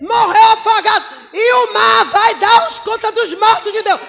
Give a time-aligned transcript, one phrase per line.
[0.00, 1.04] Morreu afogado.
[1.32, 4.00] E o mar vai dar os contas dos mortos de Deus.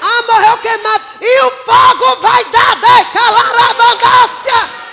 [0.00, 1.04] Ah, morreu queimado.
[1.20, 4.86] E o fogo vai dar decalar a abundância.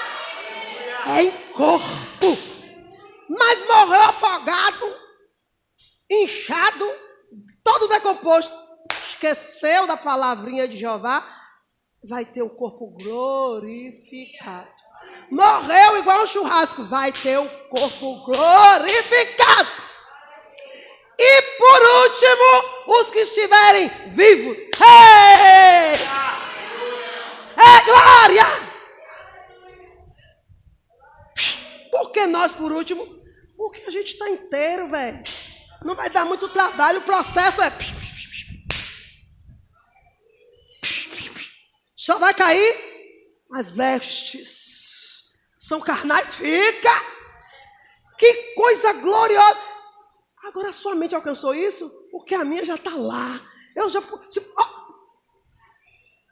[1.08, 2.38] É em corpo.
[3.30, 4.96] Mas morreu afogado,
[6.10, 6.90] inchado,
[7.64, 8.56] todo decomposto.
[9.08, 11.26] Esqueceu da palavrinha de Jeová.
[12.08, 14.70] Vai ter o corpo glorificado.
[15.34, 16.84] Morreu igual um churrasco.
[16.84, 19.70] Vai ter o corpo glorificado.
[21.18, 24.60] E por último, os que estiverem vivos.
[27.56, 28.46] É glória!
[31.90, 33.04] Por que nós por último?
[33.58, 35.24] Porque a gente está inteiro, velho.
[35.84, 37.72] Não vai dar muito trabalho, o processo é.
[41.96, 42.76] Só vai cair
[43.52, 44.73] as vestes.
[45.64, 46.92] São carnais, fica.
[48.18, 49.62] Que coisa gloriosa.
[50.44, 51.90] Agora a sua mente alcançou isso?
[52.12, 53.40] Porque a minha já está lá.
[53.74, 54.02] Eu já.
[54.02, 54.94] oh,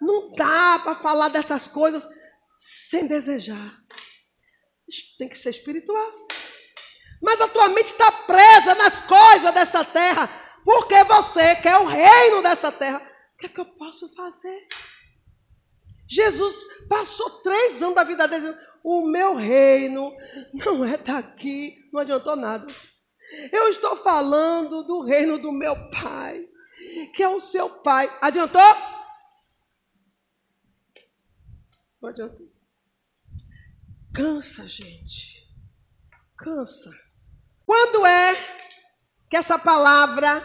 [0.02, 2.06] não dá para falar dessas coisas
[2.58, 3.73] sem desejar.
[5.18, 6.12] Tem que ser espiritual.
[7.22, 10.30] Mas a tua mente está presa nas coisas desta terra.
[10.66, 12.98] Porque você quer o reino dessa terra.
[13.36, 14.68] O que é que eu posso fazer?
[16.10, 16.54] Jesus
[16.90, 20.12] passou três anos da vida dele O meu reino
[20.54, 21.90] não é daqui.
[21.92, 22.68] Não adiantou nada.
[23.52, 26.46] Eu estou falando do reino do meu pai,
[27.14, 28.10] que é o seu pai.
[28.22, 28.62] Adiantou?
[32.02, 32.52] Não adiantou.
[34.14, 35.48] Cansa, gente.
[36.38, 36.92] Cansa.
[37.66, 38.36] Quando é
[39.30, 40.42] que essa palavra.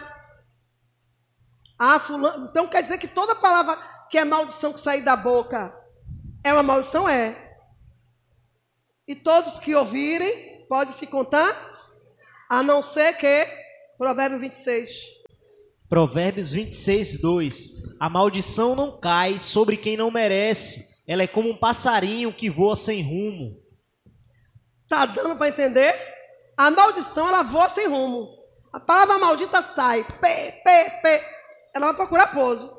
[1.77, 2.47] Ah, fulano.
[2.49, 3.75] Então quer dizer que toda palavra
[4.09, 5.75] que é maldição que sai da boca
[6.43, 7.09] é uma maldição?
[7.09, 7.46] É.
[9.07, 11.55] E todos que ouvirem, pode se contar,
[12.49, 13.47] a não ser que.
[13.97, 15.17] Provérbio 26.
[15.89, 17.69] Provérbios 26, 2.
[17.99, 21.01] A maldição não cai sobre quem não merece.
[21.07, 23.57] Ela é como um passarinho que voa sem rumo.
[24.89, 25.95] Tá dando para entender?
[26.57, 28.27] A maldição ela voa sem rumo.
[28.73, 30.03] A palavra maldita sai.
[30.03, 31.23] Pê, pê, pê.
[31.73, 32.75] Ela vai procurar pouso.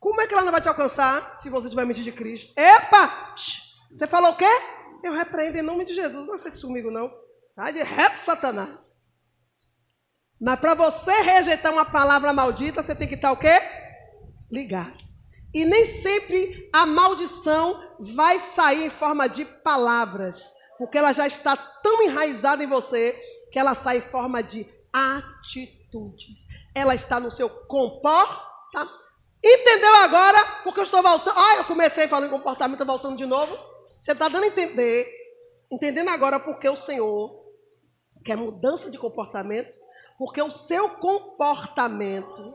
[0.00, 2.52] Como é que ela não vai te alcançar se você tiver mente de Cristo?
[2.58, 3.34] Epa!
[3.94, 4.44] Você falou o quê?
[5.04, 6.26] Eu repreendo em nome de Jesus.
[6.26, 7.12] Não aceite isso comigo, não.
[7.54, 8.96] Sai de reto, Satanás.
[10.40, 13.60] Mas para você rejeitar uma palavra maldita, você tem que estar o quê?
[14.50, 14.98] Ligado.
[15.54, 21.56] E nem sempre a maldição vai sair em forma de palavras, porque ela já está
[21.56, 23.12] tão enraizada em você
[23.52, 26.48] que ela sai em forma de atitudes.
[26.74, 29.04] Ela está no seu comportamento.
[29.44, 30.44] Entendeu agora?
[30.64, 31.38] Porque eu estou voltando.
[31.38, 33.73] Ah, eu comecei falando em comportamento, voltando de novo.
[34.04, 35.10] Você está dando a entender,
[35.70, 37.42] entendendo agora porque o Senhor
[38.22, 39.78] quer mudança de comportamento,
[40.18, 42.54] porque o seu comportamento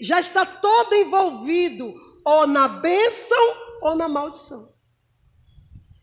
[0.00, 3.38] já está todo envolvido ou na bênção
[3.80, 4.74] ou na maldição.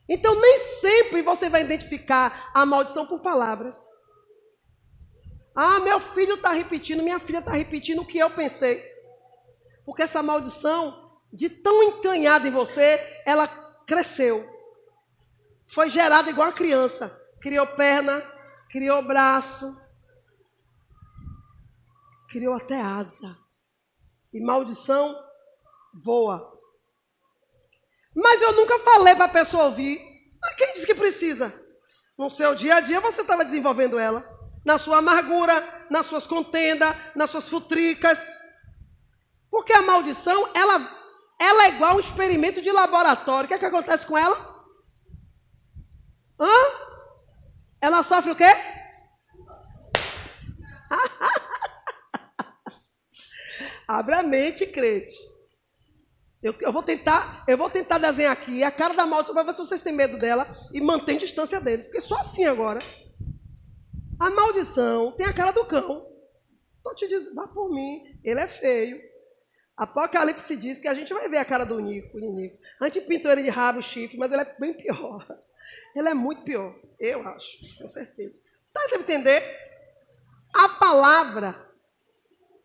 [0.07, 3.75] Então, nem sempre você vai identificar a maldição por palavras.
[5.53, 8.81] Ah, meu filho está repetindo, minha filha está repetindo o que eu pensei.
[9.85, 14.47] Porque essa maldição, de tão entranhada em você, ela cresceu.
[15.63, 17.09] Foi gerada igual a criança.
[17.41, 18.21] Criou perna,
[18.69, 19.79] criou braço,
[22.29, 23.37] criou até asa
[24.33, 25.15] e maldição
[25.93, 26.53] voa.
[28.13, 30.01] Mas eu nunca falei para a pessoa ouvir.
[30.41, 31.53] Mas quem disse que precisa?
[32.17, 34.23] No seu dia a dia você estava desenvolvendo ela.
[34.65, 38.19] Na sua amargura, nas suas contendas, nas suas futricas.
[39.49, 40.79] Porque a maldição, ela,
[41.39, 43.45] ela é igual um experimento de laboratório.
[43.45, 44.35] O que é que acontece com ela?
[46.39, 46.49] Hã?
[47.81, 48.45] Ela sofre o quê?
[53.87, 55.13] Abra a mente, crente.
[56.41, 59.53] Eu, eu, vou tentar, eu vou tentar desenhar aqui a cara da maldição para ver
[59.53, 61.85] se vocês têm medo dela e mantém distância deles.
[61.85, 62.79] Porque só assim agora.
[64.19, 66.07] A maldição tem a cara do cão.
[66.77, 69.01] Estou te dizendo, vá por mim, ele é feio.
[69.77, 72.57] Apocalipse diz que a gente vai ver a cara do Nico, Nico.
[72.79, 75.25] A gente pintou ele de rabo, chifre, mas ele é bem pior.
[75.95, 78.39] Ele é muito pior, eu acho, com certeza.
[78.71, 79.41] Tá, deve entender?
[80.53, 81.65] A palavra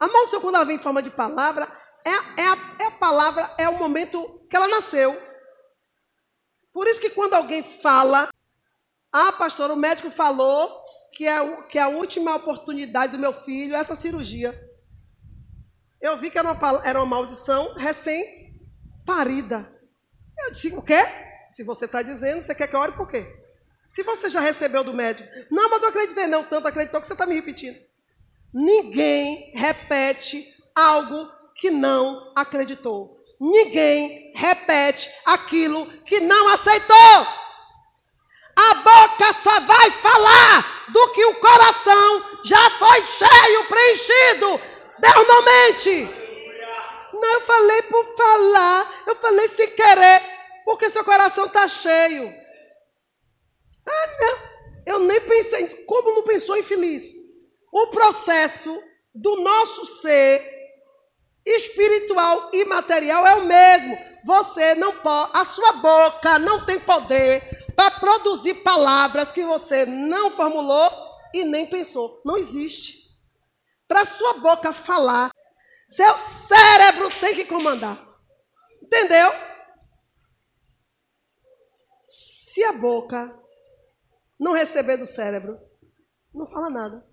[0.01, 1.69] a maldição, quando ela vem em forma de palavra,
[2.03, 5.15] é, é, a, é a palavra, é o momento que ela nasceu.
[6.73, 8.31] Por isso que quando alguém fala,
[9.13, 10.83] ah, pastor, o médico falou
[11.13, 14.59] que é, que é a última oportunidade do meu filho essa cirurgia.
[16.01, 19.71] Eu vi que era uma, era uma maldição recém-parida.
[20.39, 21.05] Eu disse, o quê?
[21.53, 23.27] Se você está dizendo, você quer que eu ore por quê?
[23.91, 27.13] Se você já recebeu do médico, não, mas não acreditei não, tanto acreditou que você
[27.13, 27.77] está me repetindo.
[28.55, 33.21] Ninguém repete algo que não acreditou.
[33.39, 37.27] Ninguém repete aquilo que não aceitou.
[38.57, 44.61] A boca só vai falar do que o coração já foi cheio, preenchido.
[45.01, 46.09] Deus não mente.
[47.13, 50.23] Não, eu falei por falar, eu falei sem querer,
[50.65, 52.33] porque seu coração está cheio.
[53.87, 54.51] Ah, não.
[54.87, 55.69] Eu nem pensei.
[55.85, 57.05] Como não pensou infeliz?
[57.73, 58.83] O processo
[59.15, 60.61] do nosso ser
[61.45, 63.99] espiritual e material é o mesmo.
[64.25, 67.43] Você não pode, a sua boca não tem poder
[67.75, 70.91] para produzir palavras que você não formulou
[71.33, 72.21] e nem pensou.
[72.25, 73.00] Não existe.
[73.91, 75.33] Para sua boca falar,
[75.89, 78.01] seu cérebro tem que comandar.
[78.81, 79.33] Entendeu?
[82.07, 83.37] Se a boca
[84.39, 85.59] não receber do cérebro,
[86.33, 87.05] não fala nada.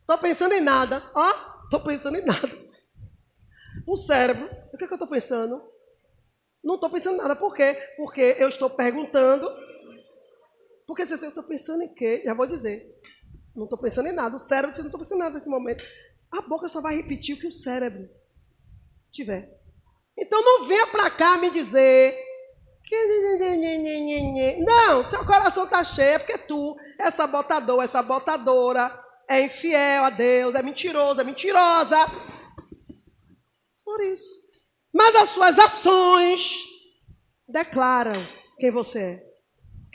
[0.00, 1.00] Estou pensando em nada.
[1.14, 1.30] Ó,
[1.62, 2.48] estou pensando em nada.
[3.86, 5.62] O cérebro, o que, é que eu estou pensando?
[6.60, 7.36] Não estou pensando nada.
[7.36, 7.74] Por quê?
[7.96, 9.48] Porque eu estou perguntando.
[10.88, 12.20] Porque se eu estou pensando em quê?
[12.24, 13.00] Já vou dizer.
[13.54, 14.36] Não estou pensando em nada.
[14.36, 15.84] O cérebro, você não está pensando em nada nesse momento.
[16.30, 18.08] A boca só vai repetir o que o cérebro
[19.10, 19.60] tiver.
[20.16, 22.14] Então não venha para cá me dizer
[24.58, 30.10] não, seu coração está cheio, é porque tu é sabotador, é sabotadora, é infiel a
[30.10, 31.96] Deus, é mentiroso, é mentirosa.
[33.84, 34.42] Por isso.
[34.92, 36.64] Mas as suas ações
[37.48, 38.26] declaram
[38.58, 39.31] quem você é.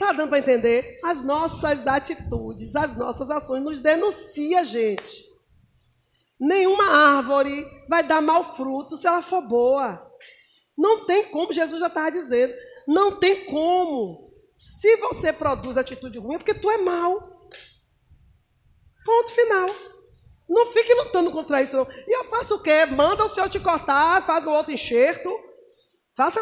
[0.00, 0.96] Está dando para entender?
[1.02, 5.26] As nossas atitudes, as nossas ações nos denunciam, gente.
[6.38, 10.00] Nenhuma árvore vai dar mau fruto se ela for boa.
[10.76, 12.54] Não tem como, Jesus já estava dizendo.
[12.86, 14.32] Não tem como.
[14.54, 17.48] Se você produz atitude ruim, é porque tu é mal.
[19.04, 19.68] Ponto final.
[20.48, 21.88] Não fique lutando contra isso, não.
[22.06, 22.86] E eu faço o quê?
[22.86, 25.28] Manda o senhor te cortar, faz um outro enxerto.
[26.16, 26.40] Faça.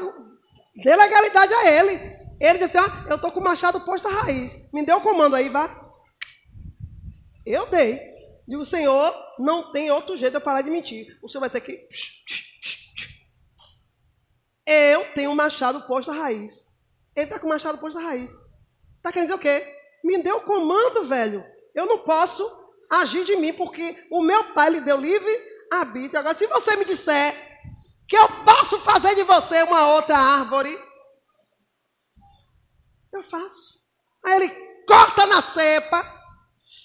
[0.84, 2.25] Dê legalidade a ele.
[2.40, 4.68] Ele disse: Ah, eu estou com o machado posto à raiz.
[4.72, 5.68] Me dê o comando aí, vá.
[7.44, 8.00] Eu dei.
[8.46, 11.18] Digo, Senhor, não tem outro jeito de eu parar de mentir.
[11.22, 11.88] O senhor vai ter que.
[14.66, 16.66] Eu tenho um machado posto à raiz.
[17.14, 18.30] Ele está com o machado posto à raiz.
[18.96, 19.64] Está querendo dizer o quê?
[20.04, 21.44] Me deu o comando, velho.
[21.74, 22.44] Eu não posso
[22.90, 25.30] agir de mim, porque o meu pai lhe deu livre
[25.70, 26.20] arbítrio.
[26.20, 27.34] Agora, se você me disser
[28.08, 30.76] que eu posso fazer de você uma outra árvore,
[33.16, 33.84] eu faço.
[34.24, 34.48] Aí ele
[34.86, 36.02] corta na cepa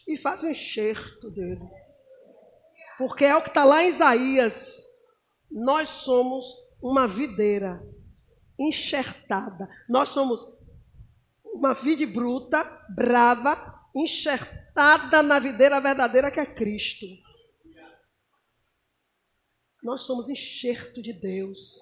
[0.08, 1.68] e faz um enxerto dele.
[2.98, 4.78] Porque é o que está lá em Isaías.
[5.50, 6.46] Nós somos
[6.82, 7.82] uma videira
[8.60, 9.70] enxertada.
[9.90, 10.40] Nós somos
[11.44, 17.06] uma vide bruta, brava, enxertada na videira verdadeira que é Cristo.
[19.84, 21.80] Nós somos enxerto de Deus.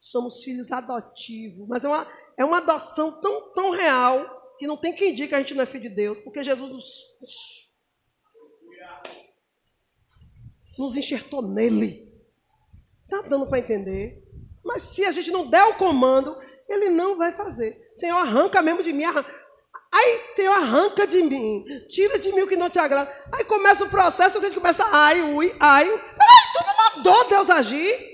[0.00, 1.68] Somos filhos adotivos.
[1.68, 2.06] Mas é uma,
[2.38, 5.62] é uma adoção tão, tão real que não tem quem diga que a gente não
[5.62, 6.86] é filho de Deus, porque Jesus nos,
[10.78, 12.12] nos enxertou nele.
[13.04, 14.22] Está dando para entender?
[14.64, 16.36] Mas se a gente não der o comando,
[16.68, 17.90] ele não vai fazer.
[17.94, 19.04] Senhor, arranca mesmo de mim.
[19.04, 19.42] Arranca.
[19.90, 21.64] Aí, Senhor, arranca de mim.
[21.88, 23.10] Tira de mim o que não te agrada.
[23.32, 25.84] Aí começa o processo, a gente começa, ai, ui, ai.
[25.84, 28.11] Peraí, tu não mandou Deus agir?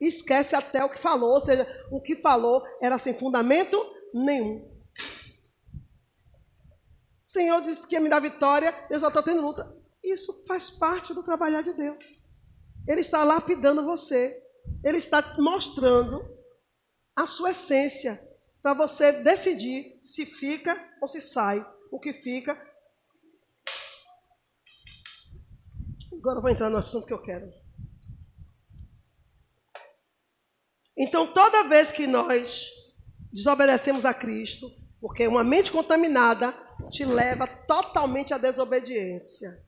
[0.00, 1.34] Esquece até o que falou.
[1.34, 3.78] Ou seja, o que falou era sem fundamento
[4.14, 4.68] nenhum.
[7.22, 9.72] Senhor disse que ia me dar vitória, eu só estou tendo luta.
[10.02, 12.04] Isso faz parte do trabalhar de Deus.
[12.88, 14.42] Ele está lapidando você.
[14.82, 16.24] Ele está mostrando
[17.14, 18.20] a sua essência
[18.62, 21.64] para você decidir se fica ou se sai.
[21.92, 22.60] O que fica.
[26.12, 27.50] Agora eu vou entrar no assunto que eu quero.
[30.96, 32.68] Então, toda vez que nós
[33.32, 34.70] desobedecemos a Cristo,
[35.00, 36.52] porque uma mente contaminada
[36.90, 39.64] te leva totalmente à desobediência.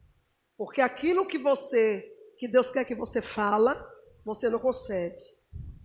[0.57, 2.13] Porque aquilo que você
[2.43, 3.89] que Deus quer que você fala,
[4.25, 5.23] você não consegue.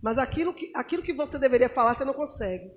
[0.02, 2.72] Mas aquilo que, aquilo que você deveria falar, você não consegue.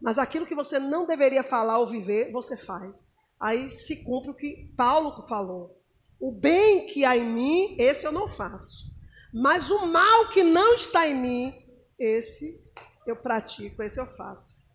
[0.00, 3.06] Mas aquilo que você não deveria falar ou viver, você faz.
[3.38, 5.78] Aí se cumpre o que Paulo falou.
[6.18, 8.97] O bem que há em mim, esse eu não faço.
[9.32, 11.54] Mas o mal que não está em mim,
[11.98, 12.62] esse
[13.06, 14.68] eu pratico, esse eu faço.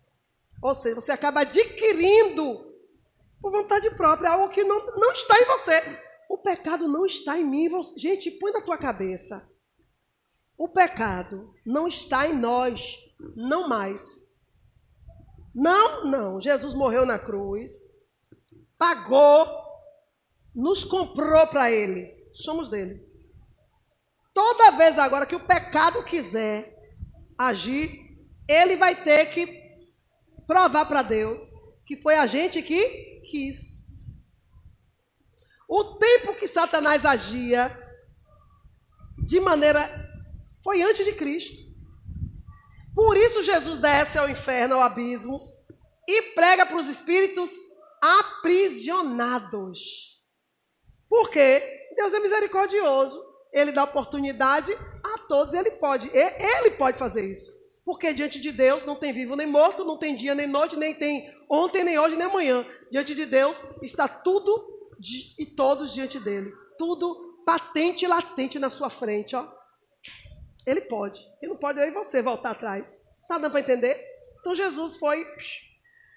[0.62, 2.72] Ou seja, você acaba adquirindo
[3.40, 5.82] por vontade própria algo que não, não está em você.
[6.28, 7.68] O pecado não está em mim.
[7.68, 7.98] Você...
[8.00, 9.46] Gente, põe na tua cabeça.
[10.56, 12.98] O pecado não está em nós,
[13.36, 14.24] não mais.
[15.54, 16.40] Não, não.
[16.40, 17.72] Jesus morreu na cruz,
[18.78, 19.46] pagou,
[20.54, 22.28] nos comprou para Ele.
[22.32, 23.13] Somos dele.
[24.34, 26.76] Toda vez agora que o pecado quiser
[27.38, 29.62] agir, ele vai ter que
[30.46, 31.40] provar para Deus
[31.86, 33.84] que foi a gente que quis.
[35.68, 37.80] O tempo que Satanás agia
[39.18, 39.80] de maneira
[40.62, 41.62] foi antes de Cristo.
[42.94, 45.40] Por isso Jesus desce ao inferno, ao abismo
[46.08, 47.50] e prega para os espíritos
[48.00, 49.80] aprisionados.
[51.08, 51.62] Por quê?
[51.96, 53.33] Deus é misericordioso.
[53.54, 54.70] Ele dá oportunidade
[55.02, 57.52] a todos, ele pode, ele pode fazer isso.
[57.84, 60.92] Porque diante de Deus não tem vivo nem morto, não tem dia nem noite, nem
[60.92, 62.66] tem ontem, nem hoje, nem amanhã.
[62.90, 64.90] Diante de Deus está tudo
[65.38, 66.52] e todos diante dele.
[66.76, 69.46] Tudo patente e latente na sua frente, ó.
[70.66, 71.20] Ele pode.
[71.42, 73.04] Ele não pode e você voltar atrás.
[73.28, 74.02] Tá dando para entender?
[74.40, 75.24] Então Jesus foi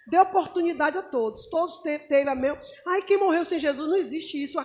[0.07, 1.49] deu oportunidade a todos.
[1.49, 2.59] Todos teve a mesma.
[2.85, 4.57] Ai, quem morreu sem Jesus não existe isso.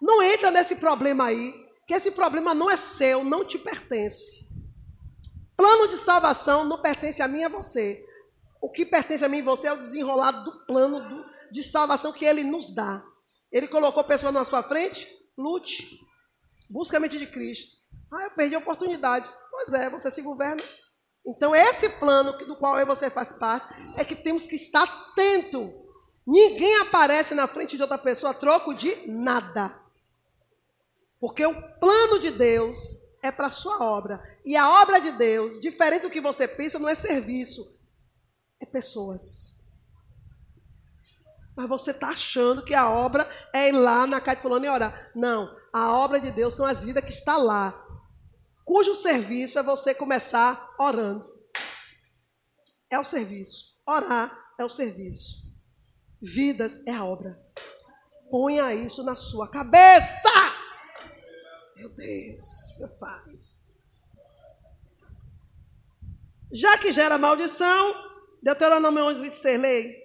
[0.00, 1.54] Não entra nesse problema aí,
[1.92, 4.48] que esse problema não é seu, não te pertence.
[5.54, 8.02] Plano de salvação não pertence a mim e a você.
[8.62, 12.10] O que pertence a mim e você é o desenrolado do plano do, de salvação
[12.10, 13.02] que ele nos dá.
[13.50, 15.06] Ele colocou pessoas na sua frente,
[15.36, 15.86] lute,
[16.70, 17.76] busque a mente de Cristo.
[18.10, 19.28] Ah, eu perdi a oportunidade.
[19.50, 20.62] Pois é, você se governa.
[21.26, 23.68] Então, esse plano do qual eu e você faz parte
[23.98, 25.70] é que temos que estar atento.
[26.26, 29.82] Ninguém aparece na frente de outra pessoa a troco de nada.
[31.22, 32.76] Porque o plano de Deus
[33.22, 34.20] é para a sua obra.
[34.44, 37.62] E a obra de Deus, diferente do que você pensa, não é serviço,
[38.60, 39.64] é pessoas.
[41.56, 43.24] Mas você está achando que a obra
[43.54, 45.12] é ir lá na casa de fulano e orar.
[45.14, 47.72] Não, a obra de Deus são as vidas que estão lá.
[48.64, 51.24] Cujo serviço é você começar orando.
[52.90, 53.76] É o serviço.
[53.86, 55.54] Orar é o serviço.
[56.20, 57.40] Vidas é a obra.
[58.28, 60.51] Ponha isso na sua cabeça.
[61.82, 63.40] Meu Deus, meu Pai.
[66.52, 67.92] Já que gera maldição,
[68.40, 70.02] Deuteronômio 11, 26, lei.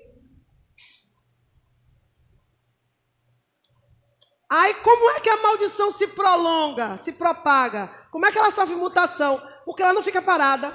[4.50, 7.88] Aí como é que a maldição se prolonga, se propaga?
[8.10, 9.40] Como é que ela sofre mutação?
[9.64, 10.74] Porque ela não fica parada.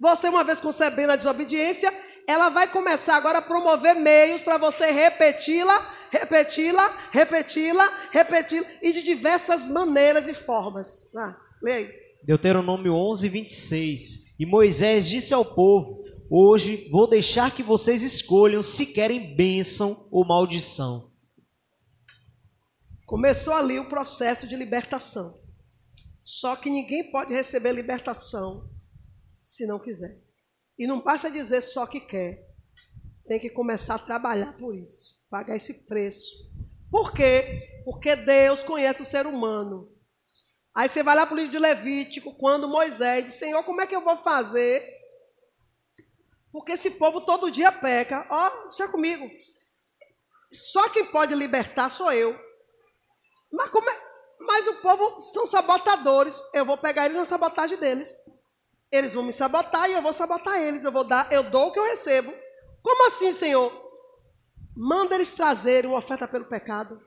[0.00, 1.94] Você, uma vez concebendo a desobediência,
[2.26, 9.02] ela vai começar agora a promover meios para você repeti-la repeti-la, repeti-la, repeti-la, e de
[9.02, 11.10] diversas maneiras e formas.
[11.16, 12.02] Ah, leia aí.
[12.22, 14.38] Deuteronômio 11, 26.
[14.38, 20.24] E Moisés disse ao povo: Hoje vou deixar que vocês escolham se querem bênção ou
[20.24, 21.10] maldição.
[23.06, 25.40] Começou ali o processo de libertação.
[26.22, 28.70] Só que ninguém pode receber libertação
[29.40, 30.20] se não quiser.
[30.78, 32.48] E não basta dizer só que quer.
[33.26, 36.52] Tem que começar a trabalhar por isso pagar esse preço.
[36.90, 37.82] Por quê?
[37.86, 39.90] Porque Deus conhece o ser humano.
[40.74, 43.86] Aí você vai lá para o livro de Levítico, quando Moisés diz, Senhor, como é
[43.86, 44.86] que eu vou fazer?
[46.52, 48.26] Porque esse povo todo dia peca.
[48.28, 49.26] Ó, oh, deixa comigo.
[50.52, 52.38] Só quem pode libertar sou eu.
[53.50, 54.00] Mas, como é?
[54.38, 56.38] Mas o povo são sabotadores.
[56.52, 58.10] Eu vou pegar eles na sabotagem deles.
[58.90, 60.84] Eles vão me sabotar e eu vou sabotar eles.
[60.84, 62.34] Eu vou dar, eu dou o que eu recebo.
[62.82, 63.81] Como assim, Senhor?
[64.76, 67.02] Manda eles trazerem uma oferta pelo pecado,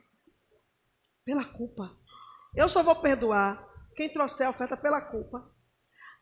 [1.24, 1.95] pela culpa.
[2.55, 5.51] Eu só vou perdoar quem trouxer a oferta pela culpa.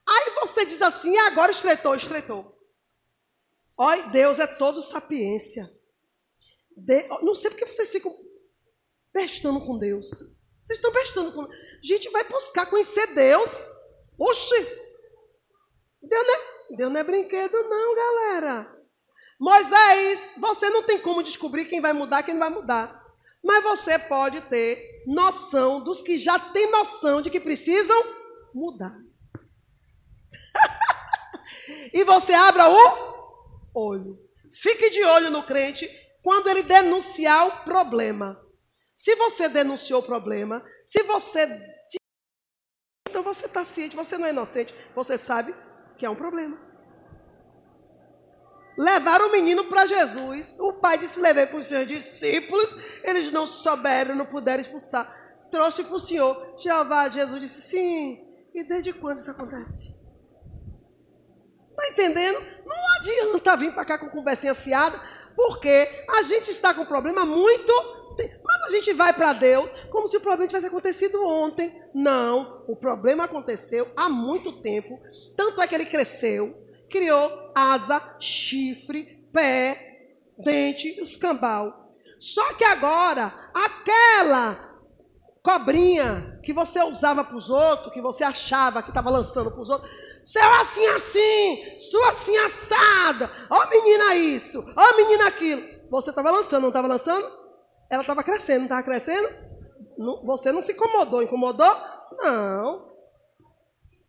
[0.07, 2.57] Aí você diz assim, agora estreitou, estreitou.
[3.77, 5.71] Olha, Deus é todo sapiência.
[6.75, 7.07] De...
[7.21, 8.15] Não sei porque vocês ficam
[9.13, 10.09] bestando com Deus.
[10.63, 11.47] Vocês estão bestando com.
[11.83, 13.51] Gente vai buscar conhecer Deus.
[14.17, 14.83] Oxi!
[16.01, 18.82] Deus não é, Deus não é brinquedo, não, galera.
[19.43, 23.05] Moisés, você não tem como descobrir quem vai mudar, quem não vai mudar.
[23.43, 28.01] Mas você pode ter noção dos que já têm noção de que precisam
[28.53, 28.97] mudar.
[31.93, 34.17] e você abra o olho.
[34.53, 35.89] Fique de olho no crente
[36.23, 38.41] quando ele denunciar o problema.
[38.95, 41.45] Se você denunciou o problema, se você.
[43.09, 45.53] Então você está ciente, você não é inocente, você sabe
[45.97, 46.72] que é um problema.
[48.77, 50.55] Levaram o menino para Jesus.
[50.59, 52.75] O pai disse: levei para os seus discípulos.
[53.03, 55.21] Eles não souberam, não puderam expulsar.
[55.51, 56.55] Trouxe para o Senhor.
[56.57, 58.27] Jeová, Jesus disse: sim.
[58.53, 59.95] E desde quando isso acontece?
[61.71, 62.39] Está entendendo?
[62.65, 64.99] Não adianta vir para cá com conversinha fiada,
[65.35, 67.73] porque a gente está com um problema muito.
[68.43, 71.81] Mas a gente vai para Deus como se o problema tivesse acontecido ontem.
[71.93, 74.99] Não, o problema aconteceu há muito tempo.
[75.35, 76.62] Tanto é que ele cresceu,
[76.93, 81.73] criou asa, chifre, pé, dente, os.
[82.19, 84.79] Só que agora, aquela
[85.41, 89.69] cobrinha que você usava para os outros, que você achava que estava lançando para os
[89.71, 89.89] outros,
[90.23, 95.63] seu assim assim, sua assim assada, ó oh, menina isso, ó oh, menina aquilo.
[95.89, 97.29] Você estava lançando, não estava lançando?
[97.89, 99.29] Ela estava crescendo, não estava crescendo?
[100.25, 101.75] Você não se incomodou, incomodou?
[102.19, 102.93] Não.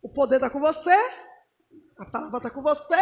[0.01, 0.95] O poder está com você,
[1.97, 2.95] a palavra está com você.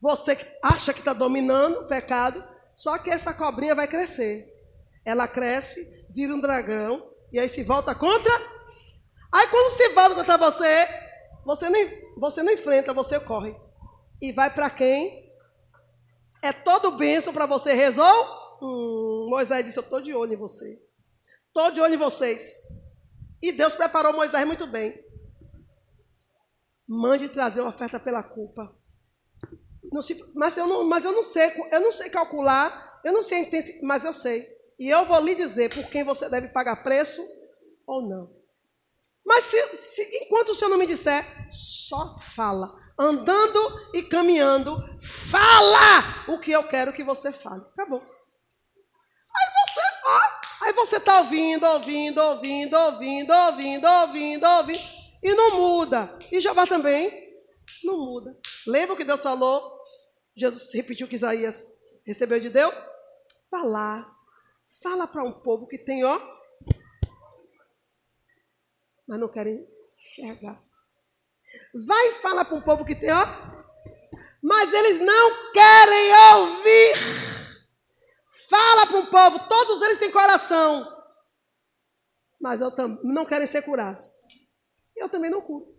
[0.00, 2.42] Você acha que está dominando o pecado,
[2.74, 4.52] só que essa cobrinha vai crescer.
[5.04, 8.32] Ela cresce, vira um dragão, e aí se volta contra.
[9.32, 10.86] Aí quando se volta contra você,
[11.44, 11.80] você não,
[12.18, 13.56] você não enfrenta, você corre.
[14.20, 15.32] E vai para quem?
[16.42, 18.46] É todo bênção para você resolver?
[18.60, 20.80] Hum, Moisés disse: Eu estou de olho em você.
[21.46, 22.62] Estou de olho em vocês.
[23.42, 25.05] E Deus preparou Moisés muito bem.
[26.86, 28.74] Mande trazer uma oferta pela culpa.
[30.00, 33.48] Se, mas, eu não, mas eu não sei, eu não sei calcular, eu não sei
[33.82, 34.46] mas eu sei.
[34.78, 37.22] E eu vou lhe dizer por quem você deve pagar preço
[37.86, 38.36] ou não.
[39.24, 42.74] Mas se, se, enquanto o Senhor não me disser, só fala.
[42.98, 43.60] Andando
[43.92, 47.62] e caminhando, fala o que eu quero que você fale.
[47.72, 48.00] Acabou.
[48.00, 55.56] Aí você, ó, aí você está ouvindo, ouvindo, ouvindo, ouvindo, ouvindo, ouvindo, ouvindo, e não
[55.56, 56.18] muda.
[56.30, 57.10] E Jeová também
[57.84, 58.38] não muda.
[58.66, 59.76] Lembra o que Deus falou?
[60.36, 61.66] Jesus repetiu que Isaías
[62.04, 62.74] recebeu de Deus?
[63.50, 64.14] Falar.
[64.82, 66.20] Fala para um povo que tem, ó,
[69.06, 69.66] mas não querem
[69.98, 70.62] enxergar.
[71.86, 73.24] Vai falar para um povo que tem, ó,
[74.42, 76.94] mas eles não querem ouvir.
[78.50, 80.86] Fala para um povo, todos eles têm coração,
[82.40, 82.70] mas eu
[83.02, 84.25] não querem ser curados.
[84.96, 85.76] Eu também não curo.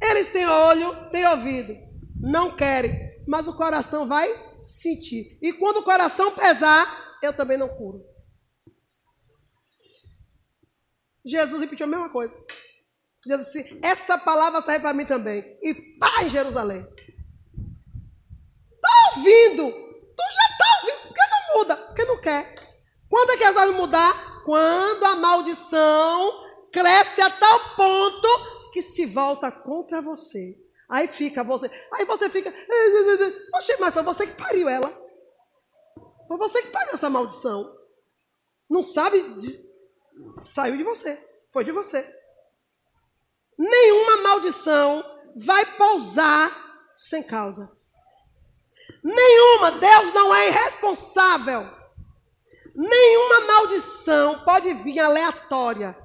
[0.00, 1.76] Eles têm olho, têm ouvido,
[2.16, 4.28] não querem, mas o coração vai
[4.62, 5.38] sentir.
[5.40, 8.04] E quando o coração pesar, eu também não curo.
[11.24, 12.34] Jesus repetiu a mesma coisa.
[13.24, 15.56] Jesus disse: Essa palavra serve para mim também.
[15.62, 16.84] E pá em Jerusalém.
[18.72, 19.70] Está ouvindo?
[19.70, 21.06] Tu já está ouvindo.
[21.06, 21.76] Por que não muda?
[21.76, 22.54] Porque não quer.
[23.08, 24.31] Quando é que resolve mudar?
[24.44, 28.28] Quando a maldição cresce a tal ponto
[28.72, 30.58] que se volta contra você.
[30.88, 31.70] Aí fica você.
[31.92, 32.52] Aí você fica.
[33.54, 34.90] Oxe, mas foi você que pariu ela.
[36.28, 37.76] Foi você que pariu essa maldição.
[38.68, 39.22] Não sabe
[40.44, 41.18] Saiu de você.
[41.52, 42.10] Foi de você.
[43.58, 45.04] Nenhuma maldição
[45.36, 47.70] vai pousar sem causa.
[49.02, 49.72] Nenhuma.
[49.72, 51.81] Deus não é irresponsável.
[52.74, 55.96] Nenhuma maldição pode vir aleatória.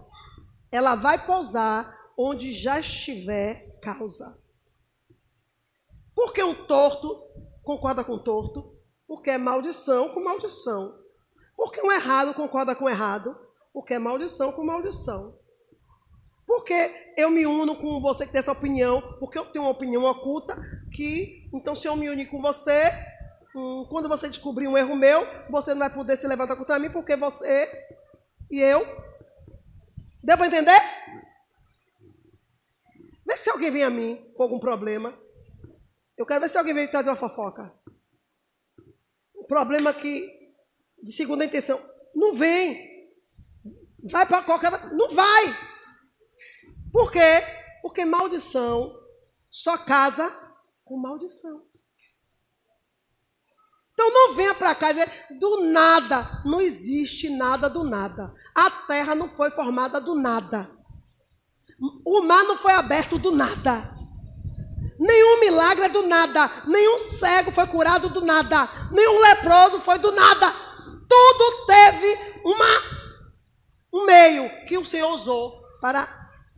[0.71, 4.37] Ela vai pousar onde já estiver causa.
[6.15, 7.23] Porque um torto
[7.63, 8.75] concorda com torto?
[9.07, 10.97] Porque é maldição com maldição.
[11.55, 13.37] Porque um errado concorda com errado?
[13.71, 15.37] Porque é maldição com maldição.
[16.45, 20.03] Porque eu me uno com você que tem essa opinião, porque eu tenho uma opinião
[20.05, 20.55] oculta,
[20.93, 22.89] que, então, se eu me unir com você,
[23.89, 27.15] quando você descobrir um erro meu, você não vai poder se levantar contra mim, porque
[27.15, 27.67] você
[28.49, 28.85] e eu.
[30.23, 30.79] Deu para entender?
[33.25, 35.17] Vê se alguém vem a mim com algum problema.
[36.17, 37.73] Eu quero ver se alguém veio trazer uma fofoca.
[39.35, 40.27] Um problema que,
[41.01, 41.79] de segunda intenção,
[42.15, 43.11] não vem.
[44.03, 44.71] Vai para qualquer.
[44.93, 45.45] Não vai.
[46.91, 47.43] Por quê?
[47.81, 48.97] Porque maldição
[49.49, 50.29] só casa
[50.83, 51.66] com maldição.
[53.97, 56.43] Então não venha para cá dizer do nada.
[56.45, 58.31] Não existe nada do nada.
[58.53, 60.69] A terra não foi formada do nada.
[62.05, 63.91] O mar não foi aberto do nada.
[64.99, 66.47] Nenhum milagre é do nada.
[66.67, 68.69] Nenhum cego foi curado do nada.
[68.91, 70.53] Nenhum leproso foi do nada.
[71.09, 72.97] Tudo teve uma
[73.91, 76.07] um meio que o Senhor usou para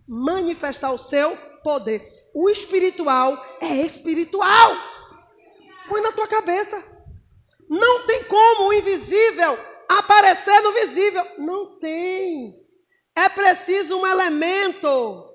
[0.06, 2.04] manifestar o seu poder.
[2.34, 4.76] O espiritual é espiritual.
[5.88, 6.89] Põe na tua cabeça.
[7.70, 11.26] Não tem como o invisível aparecer no visível.
[11.38, 12.60] Não tem.
[13.16, 15.34] É preciso um elemento.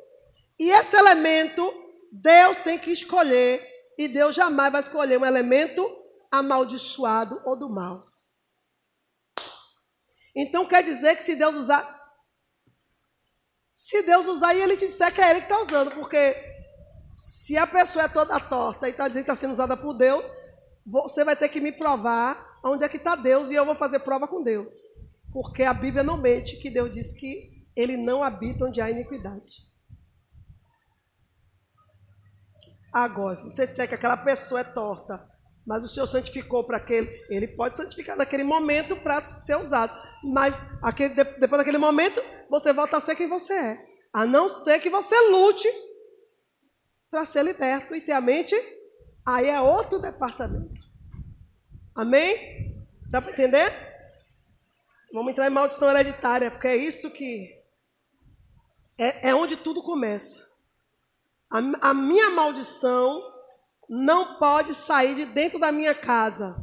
[0.58, 1.72] E esse elemento,
[2.10, 3.64] Deus tem que escolher.
[3.96, 5.88] E Deus jamais vai escolher um elemento
[6.30, 8.04] amaldiçoado ou do mal.
[10.34, 12.02] Então quer dizer que se Deus usar.
[13.72, 16.34] Se Deus usar e ele te disser que é ele que está usando, porque
[17.12, 20.24] se a pessoa é toda torta e está dizendo que está sendo usada por Deus,
[20.86, 24.00] você vai ter que me provar onde é que está Deus e eu vou fazer
[24.00, 24.70] prova com Deus.
[25.32, 29.72] Porque a Bíblia não mente que Deus diz que ele não habita onde há iniquidade.
[32.92, 35.28] Agora, se você disser que aquela pessoa é torta,
[35.66, 39.92] mas o Senhor santificou para aquele, ele pode santificar naquele momento para ser usado.
[40.22, 43.86] Mas aquele, depois daquele momento, você volta a ser quem você é.
[44.12, 45.68] A não ser que você lute
[47.10, 48.54] para ser liberto e ter a mente,
[49.24, 50.88] aí é outro departamento.
[51.94, 52.84] Amém?
[53.08, 53.72] Dá para entender?
[55.12, 57.62] Vamos entrar em maldição hereditária, porque é isso que.
[58.98, 60.44] É, é onde tudo começa.
[61.48, 63.22] A, a minha maldição
[63.88, 66.56] não pode sair de dentro da minha casa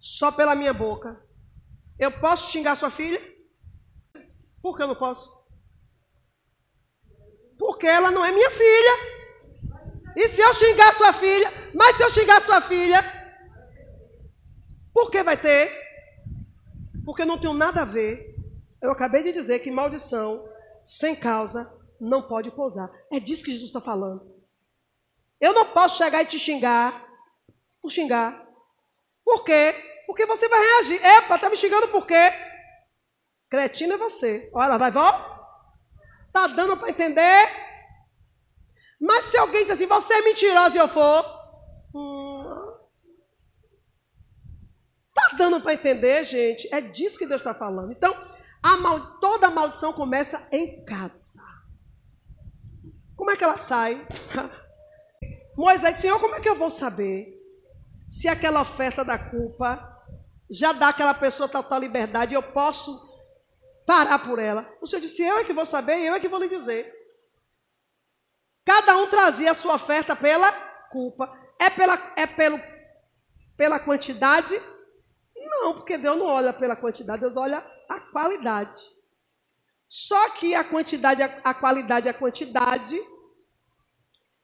[0.00, 1.22] só pela minha boca.
[1.98, 3.20] Eu posso xingar sua filha?
[4.62, 5.46] Por que eu não posso?
[7.58, 9.17] Porque ela não é minha filha.
[10.18, 11.48] E se eu xingar sua filha?
[11.72, 13.00] Mas se eu xingar sua filha,
[14.92, 15.70] por que vai ter?
[17.04, 18.34] Porque não tem nada a ver.
[18.82, 20.44] Eu acabei de dizer que maldição
[20.82, 22.90] sem causa não pode pousar.
[23.12, 24.28] É disso que Jesus está falando.
[25.40, 27.00] Eu não posso chegar e te xingar
[27.80, 28.44] por xingar.
[29.24, 29.72] Por quê?
[30.04, 31.00] Porque você vai reagir.
[31.00, 32.32] Epa, tá me xingando por quê?
[33.48, 34.50] Cretino é você.
[34.52, 35.12] Olha, vai, vó.
[36.32, 37.67] Tá dando para entender?
[39.00, 41.38] Mas se alguém diz assim, você é mentirosa e eu for.
[45.14, 46.72] Tá dando para entender, gente?
[46.72, 47.92] É disso que Deus está falando.
[47.92, 48.16] Então,
[48.62, 51.42] a mal, toda maldição começa em casa.
[53.16, 54.06] Como é que ela sai?
[55.56, 57.36] Moisés disse, Senhor, como é que eu vou saber
[58.06, 59.96] se aquela oferta da culpa
[60.48, 62.96] já dá aquela pessoa total liberdade e eu posso
[63.84, 64.72] parar por ela?
[64.80, 66.97] O Senhor disse, eu é que vou saber, eu é que vou lhe dizer.
[68.68, 70.52] Cada um trazia a sua oferta pela
[70.90, 71.34] culpa.
[71.58, 72.60] É pela, é pelo,
[73.56, 74.60] pela quantidade?
[75.34, 78.78] Não, porque Deus não olha pela quantidade, Deus olha a qualidade.
[79.88, 83.00] Só que a quantidade, a qualidade a quantidade,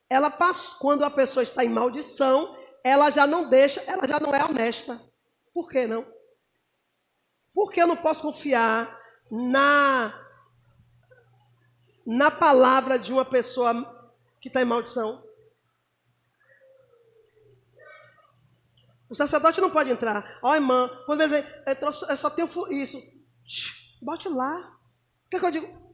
[0.09, 4.33] ela passa, quando a pessoa está em maldição, ela já não deixa, ela já não
[4.33, 4.99] é honesta.
[5.53, 6.03] Por que não?
[7.53, 10.19] Porque eu não posso confiar na
[12.07, 13.94] na palavra de uma pessoa
[14.45, 15.27] que está em maldição.
[19.09, 20.37] O sacerdote não pode entrar.
[20.43, 23.01] Ó, oh, irmã, quando dizer, eu, eu só tenho isso.
[24.03, 24.77] Bote lá.
[25.25, 25.91] O que, é que eu digo?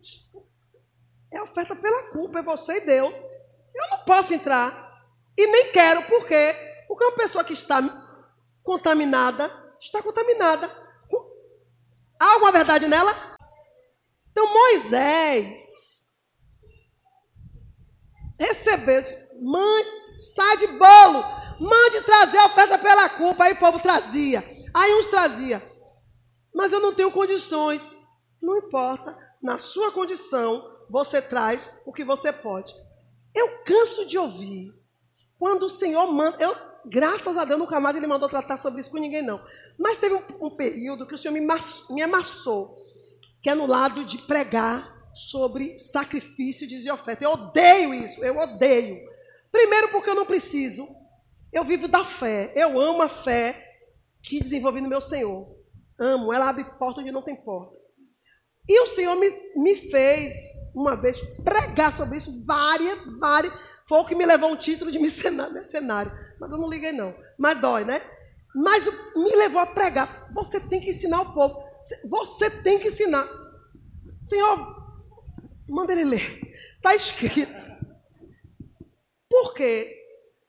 [1.31, 3.15] É oferta pela culpa, é você e Deus.
[3.73, 5.01] Eu não posso entrar.
[5.37, 6.53] E nem quero, por quê?
[6.89, 7.81] Porque uma pessoa que está
[8.61, 10.69] contaminada, está contaminada.
[12.19, 13.15] Há alguma verdade nela?
[14.29, 15.80] Então Moisés
[18.41, 19.85] recebeu, disse, mãe,
[20.17, 21.23] sai de bolo,
[21.59, 23.43] mande trazer a oferta pela culpa.
[23.43, 24.43] Aí o povo trazia.
[24.73, 25.61] Aí uns trazia.
[26.53, 27.81] Mas eu não tenho condições.
[28.41, 29.15] Não importa.
[29.41, 32.73] Na sua condição, você traz o que você pode.
[33.33, 34.73] Eu canso de ouvir.
[35.37, 36.37] Quando o Senhor manda.
[36.39, 39.39] Eu, graças a Deus, nunca mais ele mandou tratar sobre isso com ninguém, não.
[39.77, 42.75] Mas teve um, um período que o Senhor me, me amassou.
[43.41, 47.23] Que é no lado de pregar sobre sacrifício de oferta.
[47.23, 48.99] Eu odeio isso, eu odeio.
[49.51, 50.87] Primeiro porque eu não preciso.
[51.51, 52.51] Eu vivo da fé.
[52.55, 53.71] Eu amo a fé
[54.23, 55.47] que desenvolvi no meu Senhor.
[55.99, 57.75] Amo, ela abre porta onde não tem porta.
[58.67, 60.33] E o Senhor me, me fez,
[60.73, 63.53] uma vez, pregar sobre isso, várias, várias.
[63.85, 66.11] Foi o que me levou um título de mercenário.
[66.39, 67.13] Mas eu não liguei, não.
[67.37, 68.01] Mas dói, né?
[68.55, 70.31] Mas me levou a pregar.
[70.33, 71.61] Você tem que ensinar o povo.
[72.05, 73.27] Você tem que ensinar.
[74.23, 74.80] Senhor,
[75.71, 76.53] Manda ele ler.
[76.75, 77.71] Está escrito.
[79.29, 79.97] Por quê?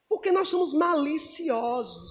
[0.08, 2.02] Porque nós somos maliciosos.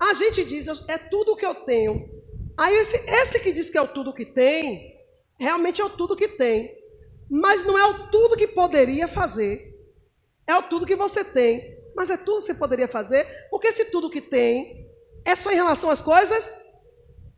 [0.00, 2.08] A gente diz, é tudo o que eu tenho.
[2.56, 4.96] Aí esse, esse que diz que é o tudo que tem,
[5.40, 6.72] realmente é o tudo que tem.
[7.28, 9.74] Mas não é o tudo que poderia fazer.
[10.46, 11.76] É o tudo que você tem.
[11.96, 13.26] Mas é tudo que você poderia fazer.
[13.50, 14.88] Porque se tudo que tem
[15.24, 16.56] é só em relação às coisas.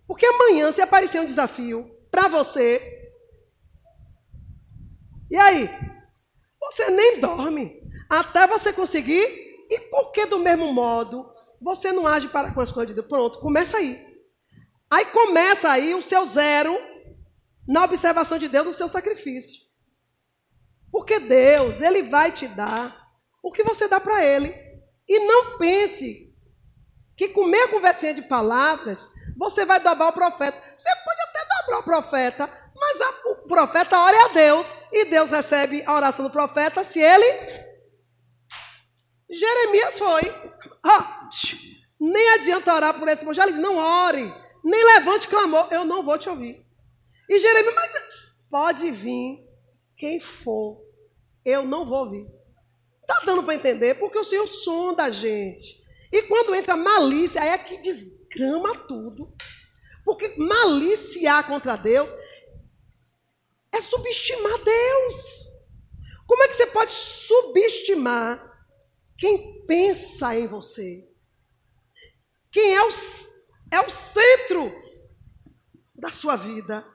[0.07, 2.98] Porque amanhã, se aparecer um desafio para você,
[5.31, 5.71] e aí?
[6.61, 9.47] Você nem dorme até você conseguir.
[9.71, 13.07] E por que do mesmo modo você não age para com as coisas de Deus?
[13.07, 14.07] Pronto, começa aí.
[14.91, 16.79] Aí começa aí o seu zero
[17.67, 19.69] na observação de Deus no seu sacrifício.
[20.91, 23.09] Porque Deus, Ele vai te dar
[23.43, 24.55] o que você dá para Ele.
[25.07, 26.35] E não pense
[27.15, 30.57] que com meia conversinha de palavras você vai dobrar o profeta.
[30.77, 35.31] Você pode até dobrar o profeta, mas a, o profeta ora a Deus e Deus
[35.31, 37.69] recebe a oração do profeta se ele.
[39.29, 40.23] Jeremias foi.
[40.83, 41.29] Ah,
[42.01, 44.33] nem adianta orar por esse Já não ore,
[44.65, 46.65] nem levante clamor, eu não vou te ouvir.
[47.29, 47.93] E Jeremias, mas
[48.49, 49.45] pode vir
[49.97, 50.81] quem for,
[51.45, 52.27] eu não vou ouvir.
[53.07, 53.95] Tá dando para entender?
[53.95, 55.83] Porque o Senhor sonda a gente.
[56.13, 59.35] E quando entra malícia, aí é que desgrama tudo.
[60.05, 62.09] Porque maliciar contra Deus
[63.73, 65.49] é subestimar Deus.
[66.27, 68.45] Como é que você pode subestimar
[69.17, 71.09] quem pensa em você?
[72.51, 72.89] Quem é o,
[73.73, 74.73] é o centro
[75.95, 76.87] da sua vida?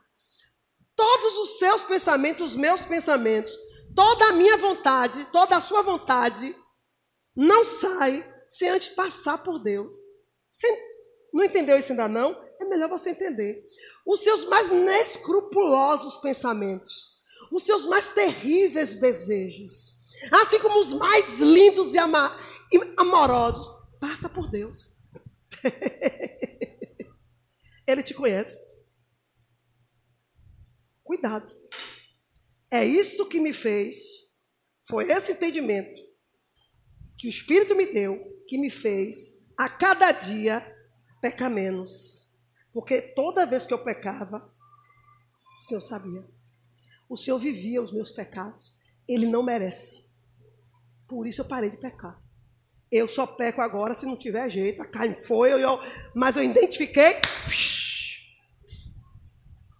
[0.95, 3.55] Todos os seus pensamentos, os meus pensamentos,
[3.95, 6.55] toda a minha vontade, toda a sua vontade,
[7.35, 9.93] não sai sem antes passar por Deus.
[10.49, 10.67] Você
[11.33, 12.39] não entendeu isso ainda não?
[12.59, 13.65] É melhor você entender.
[14.05, 21.93] Os seus mais inescrupulosos pensamentos, os seus mais terríveis desejos, assim como os mais lindos
[21.93, 22.37] e, ama
[22.71, 23.67] e amorosos,
[23.99, 24.93] passa por Deus.
[27.87, 28.59] Ele te conhece.
[31.03, 31.53] Cuidado.
[32.71, 33.95] É isso que me fez,
[34.87, 35.99] foi esse entendimento
[37.17, 40.65] que o Espírito me deu, que me fez a cada dia
[41.21, 42.22] pecar menos.
[42.73, 44.51] Porque toda vez que eu pecava,
[45.59, 46.25] o Senhor sabia.
[47.07, 48.81] O Senhor vivia os meus pecados.
[49.07, 50.03] Ele não merece.
[51.07, 52.19] Por isso eu parei de pecar.
[52.91, 54.81] Eu só peco agora se não tiver jeito.
[54.81, 55.79] A carne foi, eu, eu,
[56.15, 57.15] mas eu identifiquei.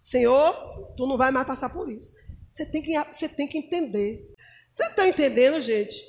[0.00, 2.14] Senhor, tu não vai mais passar por isso.
[2.50, 4.32] Você tem que, você tem que entender.
[4.74, 6.04] Você está entendendo, gente?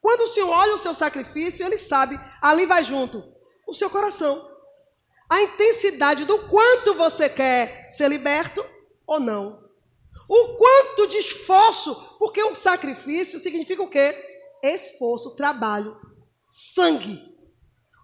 [0.00, 3.22] Quando o Senhor olha o seu sacrifício, Ele sabe, ali vai junto
[3.66, 4.51] o seu coração.
[5.32, 8.62] A intensidade do quanto você quer ser liberto
[9.06, 9.66] ou não.
[10.28, 14.14] O quanto de esforço, porque o sacrifício significa o quê?
[14.62, 15.96] Esforço, trabalho,
[16.46, 17.18] sangue.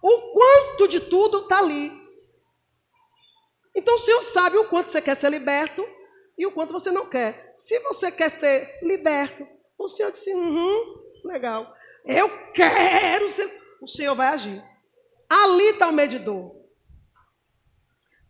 [0.03, 1.93] O quanto de tudo está ali.
[3.77, 5.87] Então o Senhor sabe o quanto você quer ser liberto
[6.39, 7.55] e o quanto você não quer.
[7.59, 10.95] Se você quer ser liberto, o Senhor disse: uhum,
[11.27, 11.75] legal.
[12.07, 13.53] Eu quero ser.
[13.83, 14.65] O Senhor vai agir.
[15.29, 16.58] Ali está o medidor.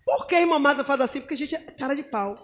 [0.08, 1.20] Por que irmã Mada faz assim?
[1.20, 2.42] Porque a gente é cara de pau.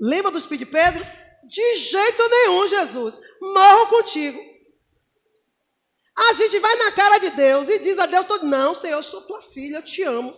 [0.00, 1.04] Lembra do Espírito de Pedro?
[1.48, 3.20] De jeito nenhum, Jesus.
[3.42, 4.40] Morro contigo.
[6.16, 9.02] A gente vai na cara de Deus e diz a Deus todo: Não, Senhor, eu
[9.02, 10.32] sou tua filha, eu te amo.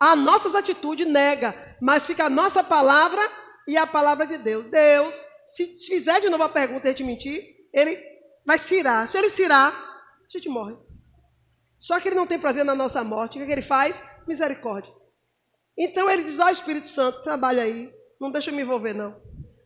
[0.00, 3.22] As nossas atitudes nega, mas fica a nossa palavra
[3.68, 4.64] e a palavra de Deus.
[4.64, 5.14] Deus,
[5.46, 7.40] se fizer de novo a pergunta e a gente mentir,
[7.72, 7.96] ele
[8.44, 9.06] vai cirar.
[9.06, 10.76] Se ele cirar, a gente morre.
[11.78, 13.36] Só que ele não tem prazer na nossa morte.
[13.36, 14.02] O que, é que ele faz?
[14.26, 14.99] Misericórdia.
[15.80, 17.90] Então ele diz: Ó oh, Espírito Santo, trabalha aí.
[18.20, 19.18] Não deixa eu me envolver, não.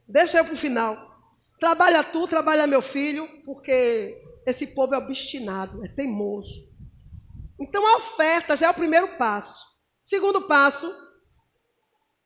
[0.06, 1.12] Deixa eu para o final.
[1.58, 6.72] Trabalha tu, trabalha meu filho, porque esse povo é obstinado, é teimoso.
[7.58, 9.66] Então a oferta já é o primeiro passo.
[10.04, 10.88] Segundo passo,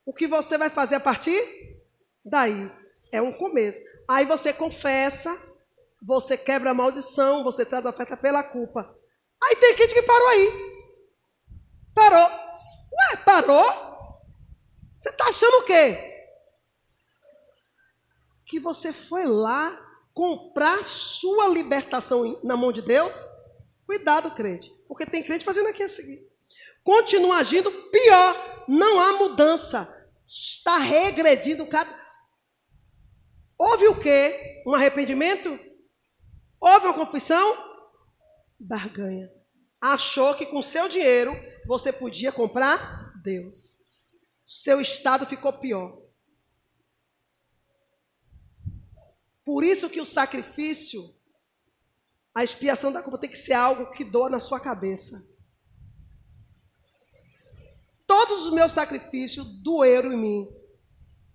[0.04, 1.40] o que você vai fazer a partir
[2.22, 2.70] daí?
[3.10, 3.80] É um começo.
[4.06, 5.34] Aí você confessa,
[6.02, 8.94] você quebra a maldição, você traz a oferta pela culpa.
[9.42, 10.67] Aí tem gente que parou aí.
[11.94, 12.28] Parou.
[12.28, 13.64] Ué, parou?
[14.98, 16.28] Você está achando o quê?
[18.46, 19.76] Que você foi lá
[20.14, 23.14] comprar sua libertação na mão de Deus?
[23.86, 24.72] Cuidado, crente.
[24.86, 26.28] Porque tem crente fazendo aqui a seguir
[26.88, 28.64] continua agindo pior.
[28.66, 29.94] Não há mudança.
[30.26, 31.90] Está regredindo cada.
[33.58, 34.62] Houve o quê?
[34.66, 35.60] Um arrependimento?
[36.58, 37.62] Houve uma confissão?
[38.58, 39.30] Barganha.
[39.78, 41.32] Achou que com seu dinheiro
[41.68, 43.84] você podia comprar Deus.
[44.44, 46.02] Seu estado ficou pior.
[49.44, 51.02] Por isso que o sacrifício,
[52.34, 55.24] a expiação da culpa tem que ser algo que doa na sua cabeça
[58.08, 60.48] todos os meus sacrifícios doeram em mim.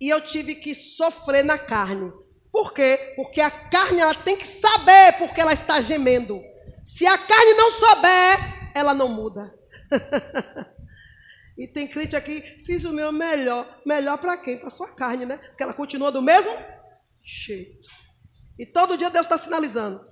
[0.02, 2.12] E eu tive que sofrer na carne.
[2.52, 3.14] Por quê?
[3.16, 6.42] Porque a carne ela tem que saber porque ela está gemendo.
[6.84, 9.58] Se a carne não souber, ela não muda.
[11.58, 13.82] e tem crente aqui, fiz o meu melhor.
[13.86, 14.58] Melhor para quem?
[14.58, 15.38] Para sua carne, né?
[15.38, 16.52] Porque ela continua do mesmo
[17.24, 17.88] jeito.
[18.58, 20.06] E todo dia Deus está sinalizando.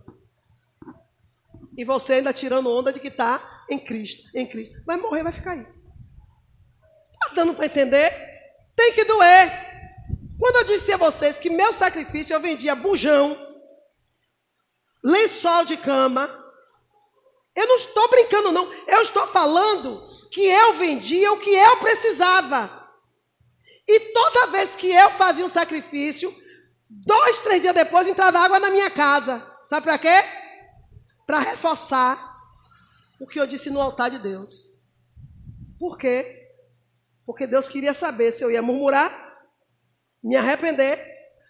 [1.77, 4.83] E você ainda tirando onda de que está em Cristo, em Cristo.
[4.85, 5.81] Vai morrer, vai ficar aí
[7.33, 8.11] dando para entender?
[8.75, 9.51] Tem que doer.
[10.39, 13.37] Quando eu disse a vocês que meu sacrifício eu vendia bujão,
[15.03, 16.27] lençol de cama,
[17.55, 18.71] eu não estou brincando, não.
[18.87, 22.89] Eu estou falando que eu vendia o que eu precisava.
[23.87, 26.33] E toda vez que eu fazia um sacrifício,
[26.89, 29.45] dois, três dias depois entrava água na minha casa.
[29.67, 30.23] Sabe para quê?
[31.25, 32.37] Para reforçar
[33.19, 34.79] o que eu disse no altar de Deus.
[35.77, 36.49] Por quê?
[37.25, 39.11] Porque Deus queria saber se eu ia murmurar,
[40.23, 40.99] me arrepender,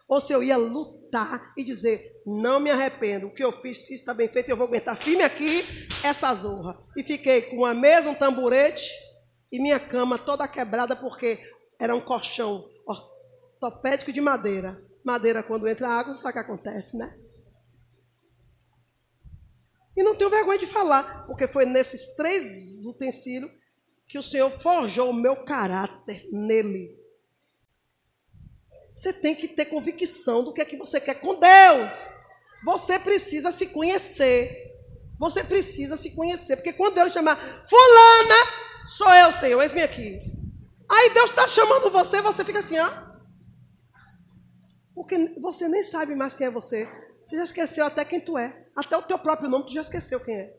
[0.07, 3.82] ou se eu ia lutar sentar e dizer: Não me arrependo, o que eu fiz,
[3.82, 5.63] fiz está bem feito, eu vou aguentar firme aqui
[6.04, 6.80] essa zorra.
[6.95, 8.89] E fiquei com uma mesa, um tamborete
[9.52, 11.39] e minha cama toda quebrada, porque
[11.78, 14.82] era um colchão ortopédico de madeira.
[15.04, 17.17] Madeira, quando entra água, sabe o que acontece, né?
[19.95, 23.52] E não tenho vergonha de falar, porque foi nesses três utensílios
[24.08, 27.00] que o Senhor forjou o meu caráter nele.
[28.91, 32.13] Você tem que ter convicção do que é que você quer com Deus.
[32.63, 34.71] Você precisa se conhecer.
[35.17, 36.56] Você precisa se conhecer.
[36.56, 38.36] Porque quando Deus chamar fulana,
[38.89, 40.19] sou eu, Senhor, eis-me aqui.
[40.89, 42.89] Aí Deus está chamando você, você fica assim, ó.
[44.93, 46.89] Porque você nem sabe mais quem é você.
[47.23, 48.67] Você já esqueceu até quem tu é.
[48.75, 50.54] Até o teu próprio nome tu já esqueceu quem é.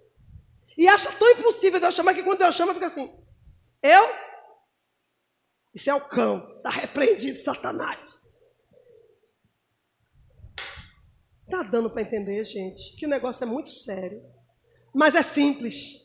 [0.76, 3.12] E acha tão impossível Deus chamar que quando Deus chama, fica assim.
[3.82, 4.08] Eu?
[5.74, 6.56] Isso é o cão.
[6.56, 8.21] Está repreendido, Satanás.
[11.52, 14.22] Está dando para entender, gente, que o negócio é muito sério.
[14.94, 16.00] Mas é simples.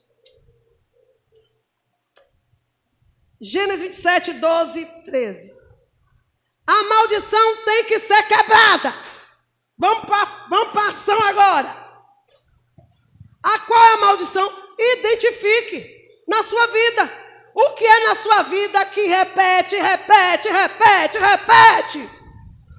[3.40, 5.56] Gênesis 27, 12, 13.
[6.68, 8.94] A maldição tem que ser quebrada.
[9.78, 11.70] Vamos para vamos a ação agora.
[13.42, 14.52] A qual é a maldição?
[14.78, 17.10] Identifique na sua vida.
[17.56, 22.27] O que é na sua vida que repete, repete, repete, repete?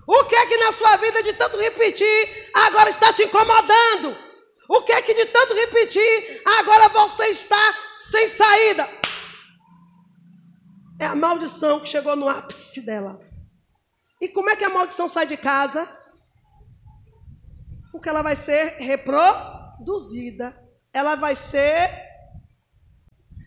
[0.09, 4.17] O que é que na sua vida de tanto repetir agora está te incomodando?
[4.67, 8.89] O que é que de tanto repetir agora você está sem saída?
[10.99, 13.21] É a maldição que chegou no ápice dela.
[14.19, 15.87] E como é que a maldição sai de casa?
[17.93, 20.59] Porque ela vai ser reproduzida.
[20.95, 21.91] Ela vai ser.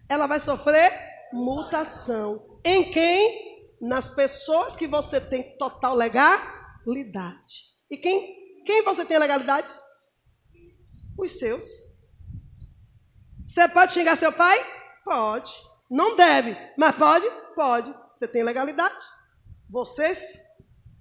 [0.08, 0.94] Ela vai sofrer
[1.34, 2.60] mutação.
[2.64, 3.51] Em quem?
[3.82, 7.72] Nas pessoas que você tem total legalidade.
[7.90, 9.68] E quem, quem você tem legalidade?
[11.18, 11.66] Os seus.
[13.46, 14.58] Você pode xingar seu pai?
[15.04, 15.52] Pode.
[15.90, 17.26] Não deve, mas pode?
[17.56, 17.94] Pode.
[18.16, 19.04] Você tem legalidade.
[19.68, 20.42] Vocês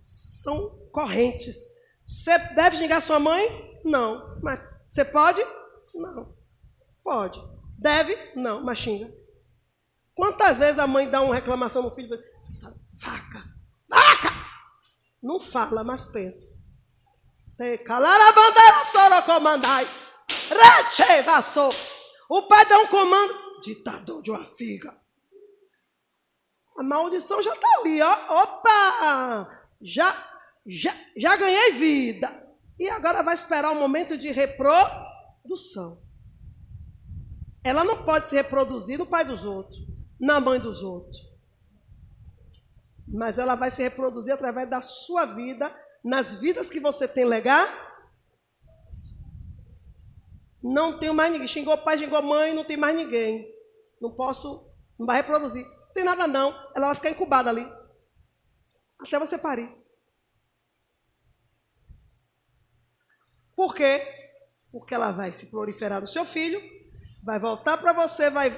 [0.01, 1.57] são correntes.
[2.05, 3.81] Você deve xingar sua mãe?
[3.85, 4.41] Não.
[4.43, 5.41] Mas você pode?
[5.95, 6.35] Não.
[7.05, 7.41] Pode.
[7.79, 8.17] Deve?
[8.35, 9.20] Não, mas xinga.
[10.21, 12.11] Quantas vezes a mãe dá uma reclamação no filho?
[13.01, 13.43] Faca!
[13.89, 14.29] Faca!
[15.23, 16.47] Não fala, mas pensa.
[17.87, 19.89] Calar a bandeira, só comandai.
[20.29, 21.75] Reche, vassou.
[22.29, 23.33] O pai dá um comando.
[23.63, 24.95] Ditador de uma figa.
[26.77, 28.43] A maldição já está ali, ó.
[28.43, 29.65] Opa!
[29.81, 30.15] Já,
[30.67, 32.47] já, já ganhei vida.
[32.79, 36.03] E agora vai esperar o um momento de reprodução.
[37.65, 39.90] Ela não pode se reproduzir no pai dos outros
[40.21, 41.19] na mãe dos outros.
[43.09, 47.67] Mas ela vai se reproduzir através da sua vida, nas vidas que você tem legal.
[50.63, 51.49] Não tenho mais ninguém.
[51.49, 53.51] Xingou pai, xingou mãe, não tem mais ninguém.
[54.01, 55.65] Não posso, não vai reproduzir.
[55.65, 56.51] Não tem nada não.
[56.77, 57.67] Ela vai ficar incubada ali.
[59.01, 59.75] Até você parir.
[63.57, 64.07] Por quê?
[64.71, 66.63] Porque ela vai se proliferar no seu filho,
[67.23, 68.51] vai voltar para você, vai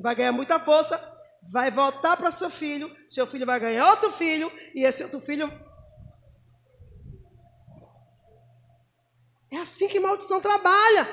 [0.00, 0.98] vai ganhar muita força,
[1.42, 5.50] vai voltar para seu filho, seu filho vai ganhar outro filho, e esse outro filho.
[9.52, 11.06] É assim que maldição trabalha.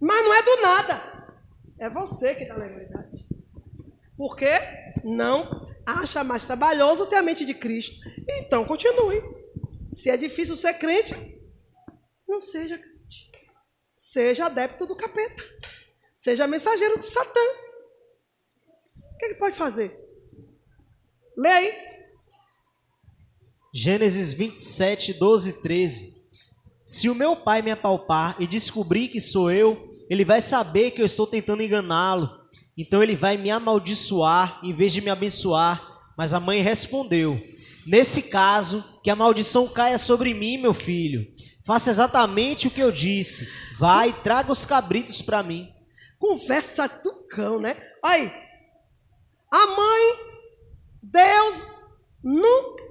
[0.00, 1.00] Mas não é do nada.
[1.78, 3.28] É você que dá legalidade.
[4.16, 4.52] Por quê?
[5.02, 7.96] Não acha mais trabalhoso ter a mente de Cristo.
[8.28, 9.22] Então continue.
[9.92, 11.14] Se é difícil ser crente,
[12.28, 13.30] não seja crente.
[13.92, 15.42] Seja adepto do capeta.
[16.24, 17.40] Seja mensageiro de Satã.
[18.96, 19.94] O que ele pode fazer?
[21.36, 21.72] Lê aí.
[23.74, 26.14] Gênesis 27, 12 e 13.
[26.82, 31.02] Se o meu pai me apalpar e descobrir que sou eu, ele vai saber que
[31.02, 32.30] eu estou tentando enganá-lo.
[32.74, 35.86] Então ele vai me amaldiçoar em vez de me abençoar.
[36.16, 37.38] Mas a mãe respondeu:
[37.86, 41.26] Nesse caso, que a maldição caia sobre mim, meu filho.
[41.66, 43.46] Faça exatamente o que eu disse.
[43.78, 45.73] Vai, traga os cabritos para mim.
[46.24, 47.76] Conversa do cão, né?
[48.02, 48.32] Aí,
[49.50, 50.02] a mãe,
[51.02, 51.62] Deus,
[52.22, 52.82] nunca.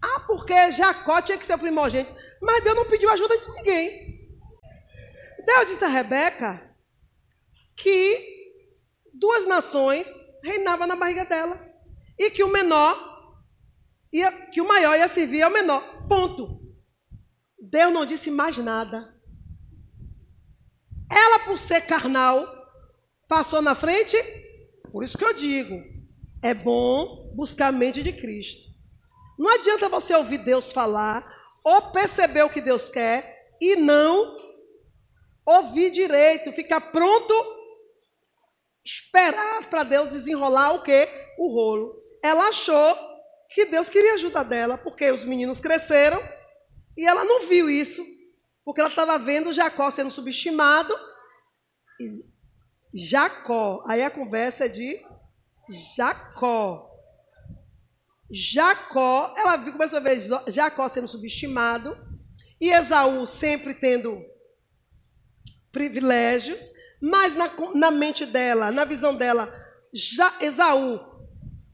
[0.00, 2.14] Ah, porque Jacó tinha que ser primogênito.
[2.40, 4.32] Mas Deus não pediu ajuda de ninguém.
[5.44, 6.76] Deus disse a Rebeca
[7.76, 8.54] que
[9.12, 10.08] duas nações
[10.44, 11.60] reinavam na barriga dela.
[12.16, 12.96] E que o menor,
[14.12, 16.06] ia, que o maior ia servir ao menor.
[16.06, 16.62] Ponto.
[17.60, 19.11] Deus não disse mais nada.
[21.14, 22.46] Ela, por ser carnal,
[23.28, 24.16] passou na frente.
[24.90, 25.82] Por isso que eu digo:
[26.42, 28.72] é bom buscar a mente de Cristo.
[29.38, 31.26] Não adianta você ouvir Deus falar,
[31.64, 34.36] ou perceber o que Deus quer e não
[35.44, 37.34] ouvir direito, ficar pronto,
[38.84, 41.08] esperar para Deus desenrolar o que?
[41.38, 42.00] O rolo.
[42.22, 42.96] Ela achou
[43.50, 46.20] que Deus queria ajuda dela, porque os meninos cresceram
[46.96, 48.04] e ela não viu isso,
[48.64, 50.94] porque ela estava vendo Jacó sendo subestimado.
[52.94, 55.00] Jacó, aí a conversa é de
[55.96, 56.90] Jacó.
[58.30, 61.96] Jacó, ela começou a ver Jacó sendo subestimado
[62.60, 64.24] e Esaú sempre tendo
[65.70, 69.52] privilégios, mas na, na mente dela, na visão dela,
[69.92, 71.00] já, Esaú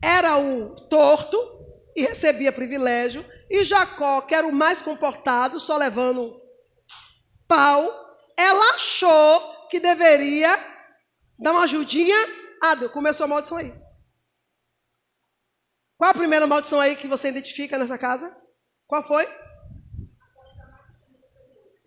[0.02, 1.36] era o torto
[1.94, 6.40] e recebia privilégio, e Jacó, que era o mais comportado, só levando
[7.48, 7.90] pau,
[8.36, 10.56] ela achou que deveria
[11.38, 12.16] dar uma ajudinha
[12.62, 12.92] a Deus.
[12.92, 13.72] Começou a maldição aí.
[15.96, 18.36] Qual a primeira maldição aí que você identifica nessa casa?
[18.86, 19.28] Qual foi?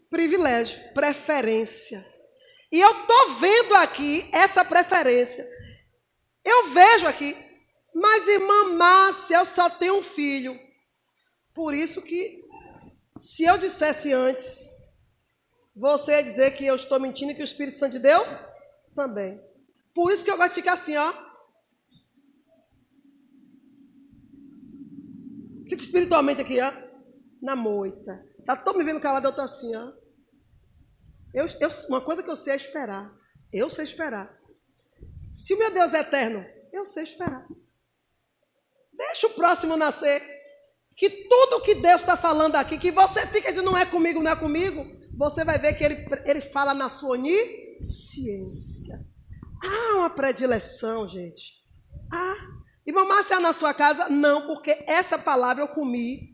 [0.10, 2.06] Privilégio, preferência.
[2.70, 5.48] E eu estou vendo aqui essa preferência.
[6.44, 7.36] Eu vejo aqui,
[7.94, 10.58] mas irmã Márcia, eu só tenho um filho.
[11.54, 12.44] Por isso que,
[13.20, 14.71] se eu dissesse antes,
[15.76, 18.46] você dizer que eu estou mentindo e que o Espírito Santo de Deus
[18.96, 19.42] também.
[19.94, 21.14] Por isso que eu gosto de ficar assim, ó.
[25.70, 26.72] Fica espiritualmente aqui, ó.
[27.42, 28.26] Na moita.
[28.46, 29.94] Tá todo me vendo calado, eu tô assim, ó.
[31.34, 33.14] Eu, eu, uma coisa que eu sei é esperar.
[33.52, 34.38] Eu sei esperar.
[35.32, 37.48] Se o meu Deus é eterno, eu sei esperar.
[38.94, 40.22] Deixa o próximo nascer.
[40.96, 44.32] Que tudo que Deus está falando aqui, que você fica dizendo não é comigo, não
[44.32, 44.86] é comigo,
[45.16, 49.00] você vai ver que ele, ele fala na sua onisciência.
[49.64, 51.62] Há uma predileção, gente.
[52.12, 52.36] Ah,
[52.86, 54.10] irmã Márcia, na sua casa?
[54.10, 56.32] Não, porque essa palavra eu comi,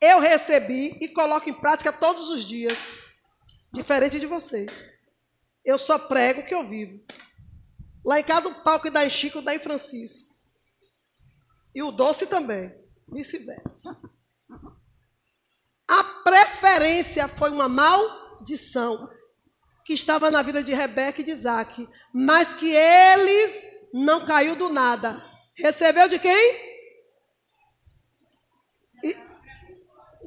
[0.00, 3.06] eu recebi e coloco em prática todos os dias.
[3.72, 4.70] Diferente de vocês.
[5.64, 7.04] Eu só prego o que eu vivo.
[8.04, 10.36] Lá em casa o palco dá em Chico, dá em Francisco.
[11.74, 12.72] E o doce também.
[13.08, 14.00] Vice-versa.
[17.28, 19.08] Foi uma maldição
[19.84, 23.52] que estava na vida de Rebeca e de Isaac, mas que eles
[23.94, 25.22] não caiu do nada.
[25.56, 26.76] Recebeu de quem?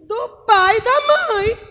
[0.08, 1.70] Do pai e da mãe.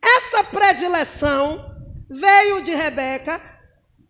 [0.00, 1.64] Essa predileção
[2.10, 3.40] veio de Rebeca,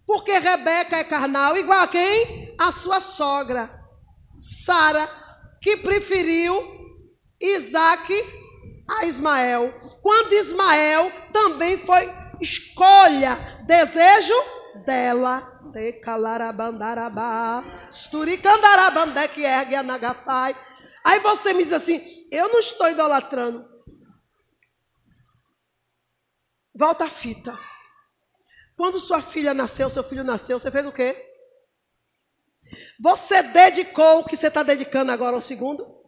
[0.06, 2.54] porque Rebeca é carnal, igual a quem?
[2.58, 3.70] A sua sogra,
[4.64, 5.08] Sara,
[5.60, 6.81] que preferiu
[7.42, 8.12] Isaac
[8.88, 9.72] a Ismael.
[10.00, 12.08] Quando Ismael também foi
[12.40, 13.36] escolha,
[13.66, 14.34] desejo
[14.84, 15.50] dela.
[21.04, 23.70] Aí você me diz assim: eu não estou idolatrando.
[26.74, 27.58] Volta a fita.
[28.76, 31.14] Quando sua filha nasceu, seu filho nasceu, você fez o quê?
[32.98, 36.01] Você dedicou o que você está dedicando agora ao segundo?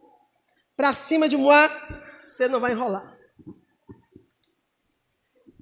[0.75, 1.69] Para cima de Moá,
[2.19, 3.15] você não vai enrolar.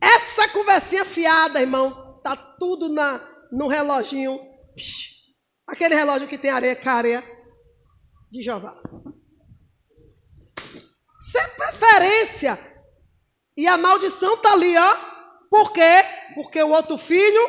[0.01, 3.19] Essa conversinha fiada, irmão, tá tudo na,
[3.51, 4.39] no reloginho.
[5.67, 7.23] Aquele relógio que tem areia, careia
[8.31, 8.75] de Jeová.
[11.21, 12.57] Sem preferência.
[13.55, 14.95] E a maldição está ali, ó.
[15.49, 16.03] Por quê?
[16.33, 17.41] Porque o outro filho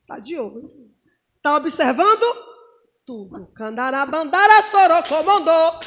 [0.00, 0.94] está de olho.
[1.36, 2.47] Está observando
[3.08, 3.46] tudo.
[3.54, 5.80] Candarabandara sorocomandou.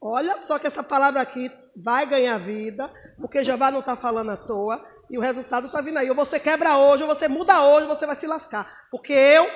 [0.00, 1.48] Olha só que essa palavra aqui
[1.84, 5.98] vai ganhar vida, porque Jeová não está falando à toa, e o resultado está vindo
[5.98, 6.08] aí.
[6.08, 8.88] Ou você quebra hoje, ou você muda hoje, ou você vai se lascar.
[8.90, 9.48] Porque eu,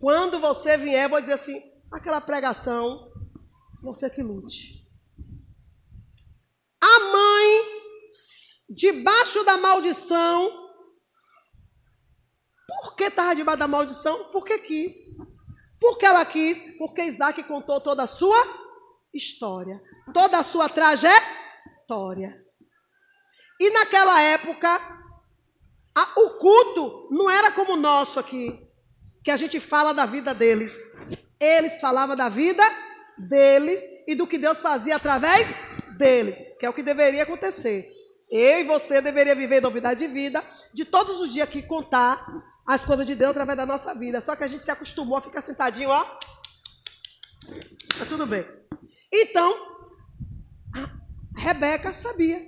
[0.00, 3.12] quando você vier, vou dizer assim, aquela pregação
[3.80, 4.84] você que lute.
[6.80, 7.62] A mãe,
[8.70, 10.63] debaixo da maldição,
[12.82, 14.30] por que estava debaixo da maldição?
[14.32, 15.16] Porque quis.
[15.80, 16.76] Porque ela quis?
[16.78, 18.42] Porque Isaac contou toda a sua
[19.12, 19.80] história,
[20.12, 22.42] toda a sua trajetória.
[23.60, 24.80] E naquela época,
[25.94, 28.60] a, o culto não era como o nosso aqui,
[29.22, 30.76] que a gente fala da vida deles.
[31.38, 32.62] Eles falavam da vida
[33.16, 35.56] deles e do que Deus fazia através
[35.96, 37.88] dele, que é o que deveria acontecer.
[38.30, 42.26] Eu e você deveria viver novidade de vida, de todos os dias aqui contar
[42.66, 44.20] as coisas de Deus através da nossa vida.
[44.20, 46.04] Só que a gente se acostumou a ficar sentadinho, ó.
[47.98, 48.46] Tá tudo bem.
[49.12, 49.74] Então,
[51.36, 52.42] Rebeca sabia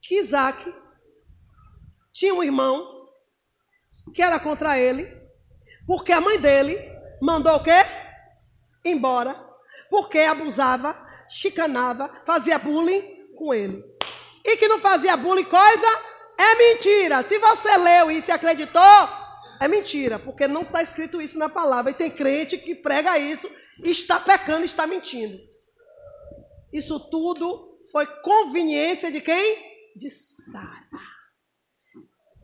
[0.00, 0.74] que Isaac
[2.12, 3.08] tinha um irmão
[4.14, 5.06] que era contra ele,
[5.86, 6.76] porque a mãe dele
[7.20, 7.84] mandou o quê?
[8.84, 9.34] Embora.
[9.90, 10.96] Porque abusava,
[11.28, 13.84] chicanava, fazia bullying com ele.
[14.44, 16.11] E que não fazia bullying coisa
[16.42, 17.22] é mentira.
[17.22, 19.08] Se você leu isso e acreditou,
[19.60, 21.90] é mentira, porque não está escrito isso na palavra.
[21.90, 23.48] E tem crente que prega isso
[23.82, 25.38] está pecando, está mentindo.
[26.72, 29.92] Isso tudo foi conveniência de quem?
[29.96, 30.82] De Sara.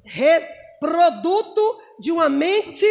[0.05, 2.87] Reproduto de uma mente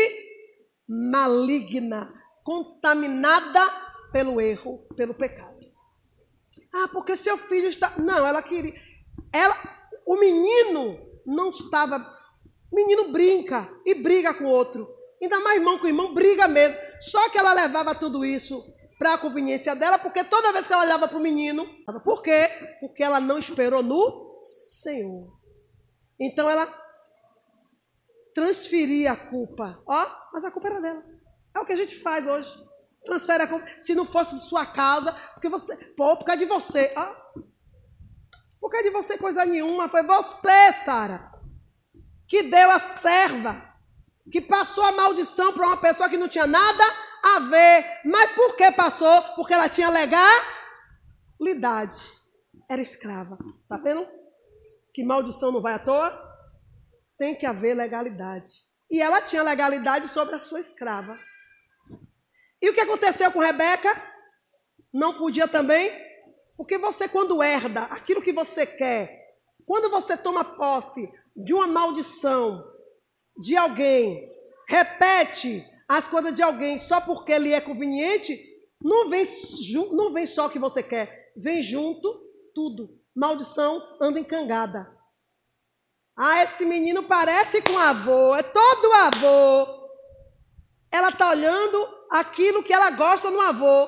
[0.87, 3.61] maligna, contaminada
[4.11, 5.57] pelo erro, pelo pecado.
[6.73, 7.97] Ah, porque seu filho está.
[7.97, 8.79] Não, ela queria.
[9.31, 9.55] Ela,
[10.07, 11.97] o menino não estava.
[12.71, 14.87] O menino brinca e briga com o outro.
[15.21, 16.77] Ainda mais irmão com irmão, briga mesmo.
[17.01, 18.63] Só que ela levava tudo isso
[18.97, 21.67] para a conveniência dela, porque toda vez que ela olhava para o menino,
[22.03, 22.49] por quê?
[22.79, 25.37] Porque ela não esperou no Senhor.
[26.19, 26.67] Então ela
[28.33, 29.81] transferia a culpa.
[29.85, 31.03] Ó, mas a culpa era dela.
[31.53, 32.49] É o que a gente faz hoje.
[33.03, 33.65] Transfere a culpa.
[33.81, 35.75] Se não fosse sua causa, porque você.
[35.95, 36.93] Pô, por causa de você.
[36.95, 37.26] Ó.
[38.67, 39.87] Por causa de você, coisa nenhuma.
[39.87, 41.31] Foi você, Sara,
[42.27, 43.55] que deu a serva,
[44.29, 46.83] que passou a maldição para uma pessoa que não tinha nada
[47.23, 47.85] a ver.
[48.03, 49.21] Mas por que passou?
[49.37, 49.89] Porque ela tinha
[51.39, 52.11] legalidade.
[52.69, 53.37] Era escrava.
[53.69, 54.05] Tá vendo?
[54.93, 56.21] Que maldição não vai à toa?
[57.17, 58.51] Tem que haver legalidade.
[58.91, 61.17] E ela tinha legalidade sobre a sua escrava.
[62.61, 63.95] E o que aconteceu com Rebeca?
[64.93, 66.06] Não podia também?
[66.57, 72.65] Porque você, quando herda aquilo que você quer, quando você toma posse de uma maldição
[73.37, 74.27] de alguém,
[74.67, 78.43] repete as coisas de alguém só porque lhe é conveniente,
[78.81, 79.25] não vem,
[79.91, 82.11] não vem só o que você quer, vem junto
[82.55, 82.99] tudo.
[83.15, 84.91] Maldição anda encangada.
[86.15, 89.89] Ah, esse menino parece com avô, é todo avô.
[90.91, 93.87] Ela está olhando aquilo que ela gosta no avô.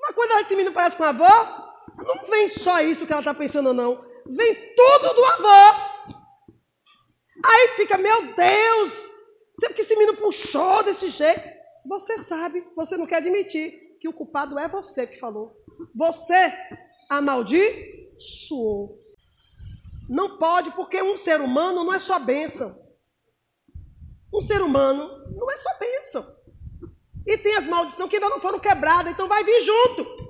[0.00, 1.24] Mas quando esse menino parece com avô,
[2.04, 4.04] não vem só isso que ela está pensando, não.
[4.26, 6.14] Vem tudo do avô.
[7.44, 8.92] Aí fica, meu Deus,
[9.60, 11.48] sempre que esse menino puxou desse jeito.
[11.86, 15.56] Você sabe, você não quer admitir que o culpado é você que falou.
[15.94, 16.52] Você
[17.08, 18.98] amaldiçoou.
[20.08, 22.76] Não pode, porque um ser humano não é só bênção.
[24.32, 26.36] Um ser humano não é só bênção.
[27.26, 30.27] E tem as maldições que ainda não foram quebradas, então vai vir junto.